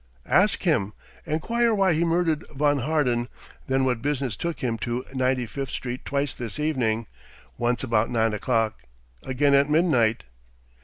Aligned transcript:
"Ask 0.25 0.63
him, 0.63 0.93
enquire 1.27 1.75
why 1.75 1.93
he 1.93 2.03
murdered 2.03 2.43
von 2.49 2.79
Harden, 2.79 3.27
then 3.67 3.85
what 3.85 4.01
business 4.01 4.35
took 4.35 4.61
him 4.61 4.79
to 4.79 5.05
Ninety 5.13 5.45
fifth 5.45 5.69
Street 5.69 6.05
twice 6.05 6.33
this 6.33 6.57
evening 6.57 7.05
once 7.59 7.83
about 7.83 8.09
nine 8.09 8.33
o'clock, 8.33 8.81
again 9.21 9.53
at 9.53 9.69
midnight." 9.69 10.23